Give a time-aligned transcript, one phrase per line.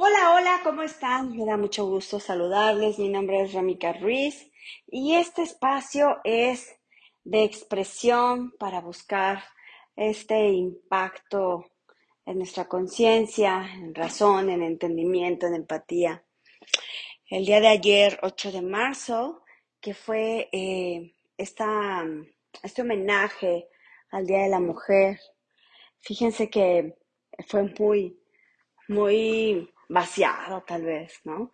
[0.00, 1.36] Hola, hola, ¿cómo están?
[1.36, 3.00] Me da mucho gusto saludarles.
[3.00, 4.48] Mi nombre es Ramika Ruiz
[4.86, 6.78] y este espacio es
[7.24, 9.42] de expresión para buscar
[9.96, 11.66] este impacto
[12.24, 16.24] en nuestra conciencia, en razón, en entendimiento, en empatía.
[17.28, 19.42] El día de ayer, 8 de marzo,
[19.80, 22.04] que fue eh, esta,
[22.62, 23.66] este homenaje
[24.12, 25.18] al Día de la Mujer,
[25.98, 26.94] fíjense que
[27.48, 28.16] fue muy,
[28.86, 31.50] muy vaciado tal vez, ¿no?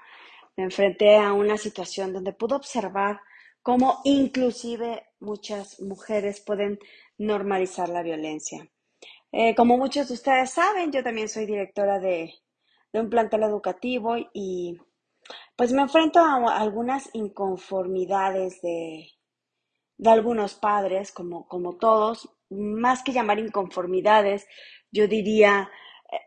[0.56, 3.20] Me enfrenté a una situación donde pude observar
[3.62, 6.78] cómo inclusive muchas mujeres pueden
[7.19, 8.69] normalizar la violencia.
[9.33, 12.34] Eh, como muchos de ustedes saben, yo también soy directora de,
[12.92, 14.78] de un plantel educativo y
[15.56, 19.09] pues me enfrento a algunas inconformidades de,
[19.97, 24.47] de algunos padres, como, como todos, más que llamar inconformidades,
[24.92, 25.70] yo diría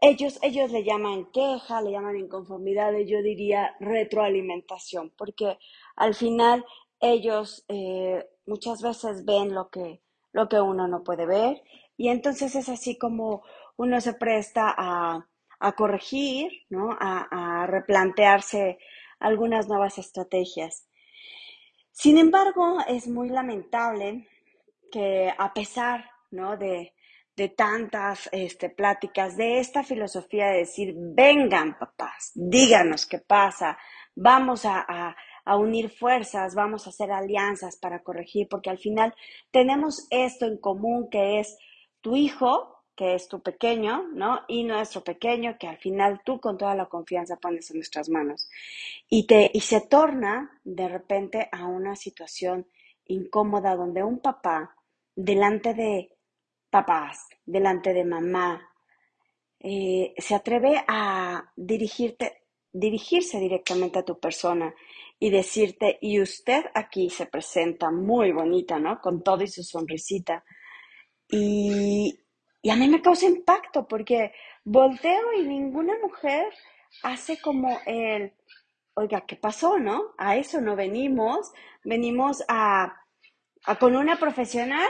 [0.01, 5.57] ellos, ellos le llaman queja, le llaman inconformidades, yo diría retroalimentación, porque
[5.95, 6.65] al final
[6.99, 11.61] ellos eh, muchas veces ven lo que, lo que uno no puede ver
[11.95, 13.43] y entonces es así como
[13.77, 15.27] uno se presta a,
[15.59, 16.91] a corregir, ¿no?
[16.99, 18.79] a, a replantearse
[19.19, 20.87] algunas nuevas estrategias.
[21.91, 24.27] Sin embargo, es muy lamentable
[24.91, 26.57] que a pesar ¿no?
[26.57, 26.93] de,
[27.37, 33.77] de tantas este, pláticas, de esta filosofía de decir, vengan papás, díganos qué pasa,
[34.15, 39.13] vamos a, a, unir fuerzas, vamos a hacer alianzas para corregir, porque al final
[39.51, 41.57] tenemos esto en común que es
[42.01, 44.41] tu hijo, que es tu pequeño, ¿no?
[44.47, 48.49] Y nuestro pequeño, que al final tú con toda la confianza pones en nuestras manos.
[49.07, 52.67] Y, te, y se torna de repente a una situación
[53.05, 54.75] incómoda donde un papá,
[55.15, 56.16] delante de
[56.69, 58.69] papás, delante de mamá,
[59.59, 64.73] eh, se atreve a dirigirte, dirigirse directamente a tu persona
[65.19, 69.01] y decirte, y usted aquí se presenta muy bonita, ¿no?
[69.01, 70.43] Con todo y su sonrisita.
[71.29, 72.19] Y,
[72.69, 74.33] a mí me causa impacto porque
[74.65, 76.47] volteo y ninguna mujer
[77.01, 78.33] hace como el,
[78.93, 80.13] oiga, ¿qué pasó, no?
[80.17, 81.51] A eso no venimos,
[81.83, 82.93] venimos a
[83.79, 84.87] con una profesional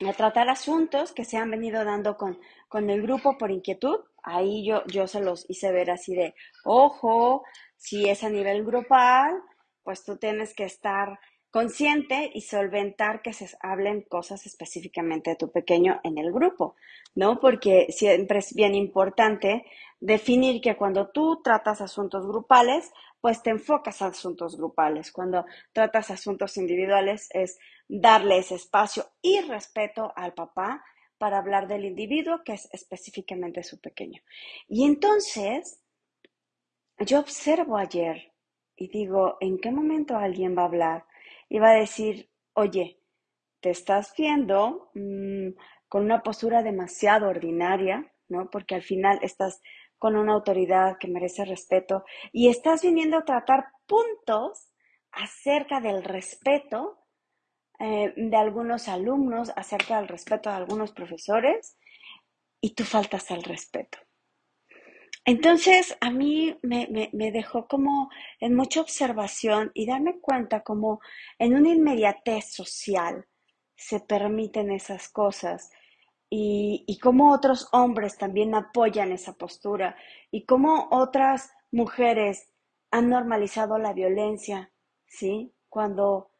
[0.00, 2.38] a tratar asuntos que se han venido dando con,
[2.68, 4.00] con el grupo por inquietud.
[4.22, 7.44] Ahí yo, yo se los hice ver así de, ojo,
[7.76, 9.42] si es a nivel grupal,
[9.82, 11.18] pues tú tienes que estar
[11.52, 16.76] consciente y solventar que se hablen cosas específicamente de tu pequeño en el grupo,
[17.14, 17.40] ¿no?
[17.40, 19.66] Porque siempre es bien importante
[20.00, 25.12] definir que cuando tú tratas asuntos grupales, pues te enfocas a asuntos grupales.
[25.12, 25.44] Cuando
[25.74, 27.58] tratas asuntos individuales es
[28.00, 30.82] darle ese espacio y respeto al papá
[31.18, 34.22] para hablar del individuo que es específicamente su pequeño.
[34.66, 35.82] Y entonces,
[36.98, 38.32] yo observo ayer
[38.76, 41.06] y digo, ¿en qué momento alguien va a hablar?
[41.50, 42.98] Y va a decir, oye,
[43.60, 45.50] te estás viendo mm,
[45.86, 48.48] con una postura demasiado ordinaria, ¿no?
[48.50, 49.60] Porque al final estás
[49.98, 54.72] con una autoridad que merece respeto y estás viniendo a tratar puntos
[55.12, 57.01] acerca del respeto
[57.82, 61.76] eh, de algunos alumnos, acerca del respeto de algunos profesores,
[62.60, 63.98] y tú faltas al respeto.
[65.24, 71.00] Entonces, a mí me, me, dejó como en mucha observación y darme cuenta como
[71.40, 73.26] en una inmediatez social
[73.74, 75.70] se permiten esas cosas
[76.30, 79.96] y, y cómo otros hombres también apoyan esa postura
[80.30, 82.52] y cómo otras mujeres
[82.92, 84.72] han normalizado la violencia,
[85.06, 85.52] ¿sí?
[85.68, 86.31] Cuando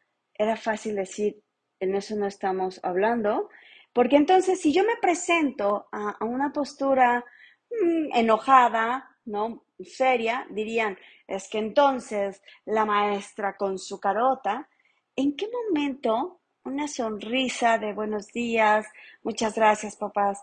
[0.43, 1.43] era fácil decir,
[1.81, 3.49] en eso no estamos hablando,
[3.93, 7.25] porque entonces si yo me presento a, una postura
[7.71, 9.65] mm, enojada, ¿no?
[9.81, 14.69] Seria, dirían, es que entonces la maestra con su carota,
[15.17, 18.87] ¿en qué momento una sonrisa de buenos días,
[19.23, 20.41] muchas gracias papás,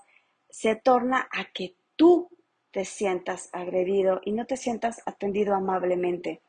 [0.50, 2.30] se torna a que tú
[2.72, 6.42] te sientas agredido y no te sientas atendido amablemente?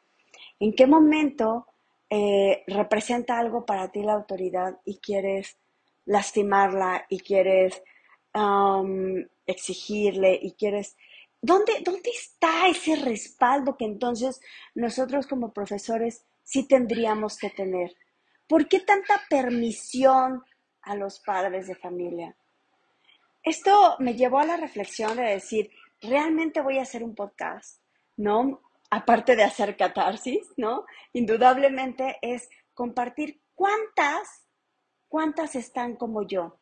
[0.58, 1.66] ¿En qué momento
[2.10, 5.56] eh, representa algo para ti la autoridad y quieres
[6.06, 7.82] lastimarla y quieres
[8.34, 10.96] um, exigirle y quieres...
[11.40, 14.40] ¿Dónde, ¿Dónde está ese respaldo que entonces
[14.74, 17.96] nosotros como profesores sí tendríamos que tener?
[18.46, 20.42] ¿Por qué tanta permisión
[20.82, 22.36] a los padres de familia?
[23.42, 25.70] Esto me llevó a la reflexión de decir,
[26.02, 27.80] ¿realmente voy a hacer un podcast?
[28.16, 28.60] ¿No?
[28.90, 30.84] Aparte de hacer catarsis, ¿no?
[31.12, 34.46] Indudablemente es compartir cuántas,
[35.08, 36.58] cuántas están como yo.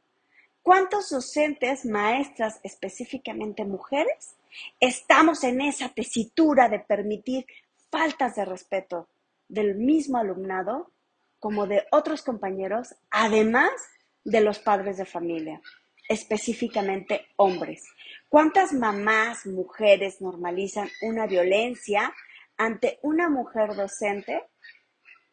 [0.63, 4.39] ¿Cuántos docentes, maestras, específicamente mujeres,
[4.81, 7.47] Estamos en esa tesitura de permitir
[7.91, 9.09] faltas de respeto
[9.49, 10.93] del mismo alumnado
[11.39, 13.71] como de otros compañeros, además
[14.25, 15.61] de los padres de familia,
[16.09, 17.85] específicamente hombres.
[18.29, 22.13] ¿Cuántas mamás, mujeres normalizan una violencia
[22.57, 24.43] ante una mujer docente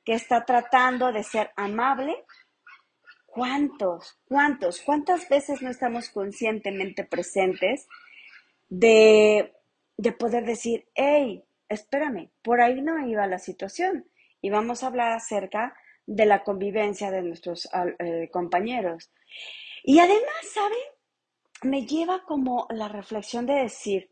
[0.04, 2.16] que está tratando de ser amable?
[3.26, 4.20] ¿Cuántos?
[4.26, 4.82] ¿Cuántos?
[4.82, 7.88] ¿Cuántas veces no estamos conscientemente presentes
[8.70, 9.54] de,
[9.98, 14.10] de poder decir, hey, espérame, por ahí no iba la situación?
[14.42, 15.76] Y vamos a hablar acerca
[16.06, 17.68] de la convivencia de nuestros
[18.00, 19.12] eh, compañeros.
[19.88, 20.80] Y además, ¿saben?
[21.62, 24.10] Me lleva como la reflexión de decir,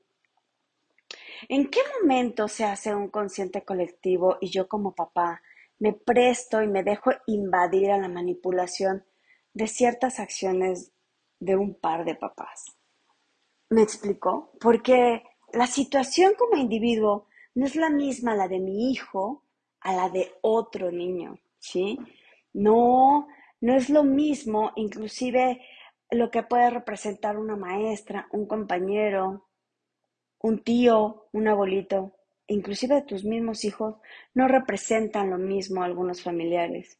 [1.49, 5.41] ¿en qué momento se hace un consciente colectivo y yo como papá
[5.79, 9.03] me presto y me dejo invadir a la manipulación
[9.55, 10.91] de ciertas acciones
[11.39, 12.65] de un par de papás?
[13.71, 14.51] ¿Me explico?
[14.59, 15.23] Porque
[15.53, 17.25] la situación como individuo
[17.55, 19.43] no es la misma la de mi hijo
[19.79, 21.39] a la de otro niño.
[21.57, 21.97] ¿sí?
[22.53, 23.27] No,
[23.63, 25.61] no es lo mismo, inclusive
[26.11, 29.47] lo que puede representar una maestra, un compañero,
[30.39, 32.11] un tío, un abuelito,
[32.47, 33.95] inclusive tus mismos hijos,
[34.33, 36.99] no representan lo mismo a algunos familiares.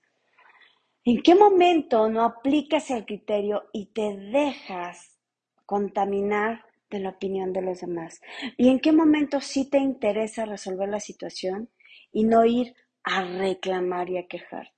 [1.04, 5.20] ¿En qué momento no aplicas el criterio y te dejas
[5.66, 8.22] contaminar de la opinión de los demás?
[8.56, 11.70] ¿Y en qué momento sí te interesa resolver la situación
[12.14, 12.74] y no ir
[13.04, 14.73] a reclamar y a quejarte.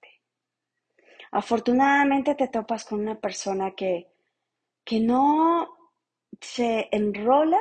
[1.36, 4.08] Afortunadamente te topas con una persona que,
[4.86, 5.68] que no
[6.40, 7.60] se enrola,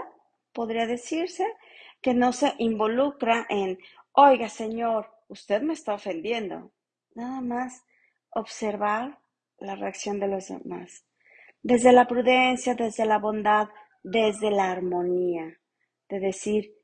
[0.52, 1.44] podría decirse,
[2.00, 3.80] que no se involucra en,
[4.12, 6.70] oiga señor, usted me está ofendiendo.
[7.16, 7.84] Nada más
[8.30, 9.18] observar
[9.58, 11.04] la reacción de los demás.
[11.60, 13.70] Desde la prudencia, desde la bondad,
[14.04, 15.58] desde la armonía.
[16.08, 16.76] De decir,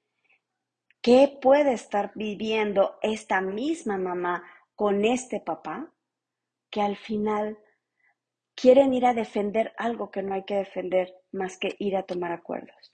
[1.01, 4.43] ¿Qué puede estar viviendo esta misma mamá
[4.75, 5.95] con este papá?
[6.71, 7.59] Que al final
[8.55, 12.33] quieren ir a defender algo que no hay que defender más que ir a tomar
[12.33, 12.93] acuerdos.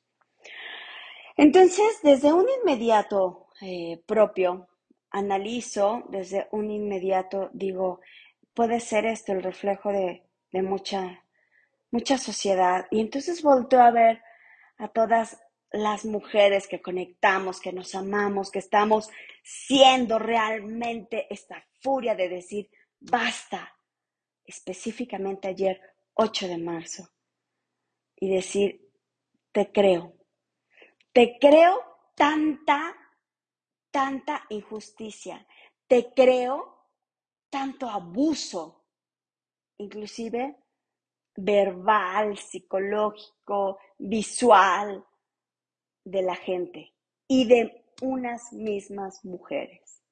[1.36, 4.68] Entonces, desde un inmediato eh, propio,
[5.10, 8.00] analizo, desde un inmediato digo,
[8.54, 10.22] puede ser esto el reflejo de,
[10.52, 11.24] de mucha,
[11.90, 12.86] mucha sociedad.
[12.90, 14.22] Y entonces volteo a ver
[14.78, 15.38] a todas
[15.72, 19.10] las mujeres que conectamos, que nos amamos, que estamos
[19.42, 22.70] siendo realmente esta furia de decir,
[23.00, 23.76] basta,
[24.44, 25.80] específicamente ayer,
[26.14, 27.08] 8 de marzo,
[28.16, 28.90] y decir,
[29.52, 30.14] te creo,
[31.12, 31.80] te creo
[32.14, 32.94] tanta,
[33.90, 35.46] tanta injusticia,
[35.86, 36.88] te creo
[37.50, 38.84] tanto abuso,
[39.78, 40.56] inclusive
[41.36, 45.04] verbal, psicológico, visual,
[46.06, 46.94] de la gente
[47.26, 50.02] y de unas mismas mujeres.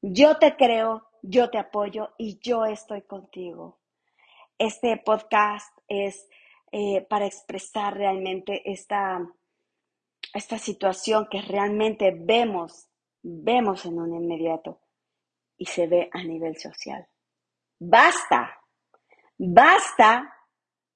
[0.00, 3.78] Yo te creo, yo te apoyo y yo estoy contigo.
[4.58, 6.28] Este podcast es
[6.72, 9.20] eh, para expresar realmente esta,
[10.34, 12.88] esta situación que realmente vemos,
[13.22, 14.80] vemos en un inmediato
[15.56, 17.06] y se ve a nivel social.
[17.78, 18.60] Basta,
[19.38, 20.34] basta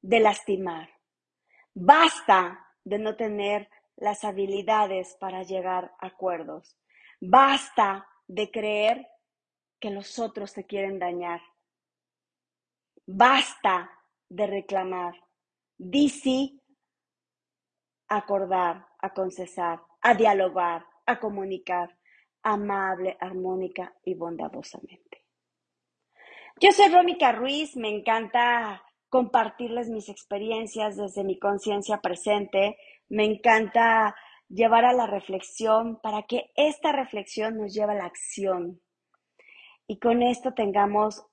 [0.03, 0.91] de lastimar,
[1.73, 6.77] basta de no tener las habilidades para llegar a acuerdos.
[7.21, 9.09] Basta de creer
[9.87, 11.41] que los otros te quieren dañar.
[13.07, 13.89] Basta
[14.29, 15.15] de reclamar.
[15.79, 16.61] Di sí
[18.09, 21.97] acordar, a concesar, a dialogar, a comunicar,
[22.43, 25.23] amable, armónica y bondadosamente.
[26.61, 32.77] Yo soy Rómica Ruiz, me encanta compartirles mis experiencias desde mi conciencia presente,
[33.09, 34.17] me encanta
[34.49, 38.81] llevar a la reflexión para que esta reflexión nos lleve a la acción
[39.87, 41.25] y con esto tengamos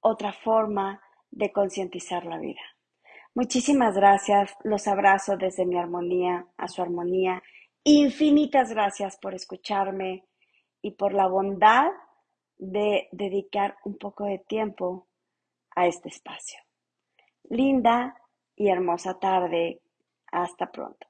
[0.00, 2.60] otra forma de concientizar la vida.
[3.34, 7.42] Muchísimas gracias, los abrazo desde mi armonía a su armonía.
[7.84, 10.24] Infinitas gracias por escucharme
[10.82, 11.90] y por la bondad
[12.56, 15.06] de dedicar un poco de tiempo
[15.74, 16.60] a este espacio.
[17.44, 18.14] Linda
[18.56, 19.80] y hermosa tarde.
[20.30, 21.07] Hasta pronto.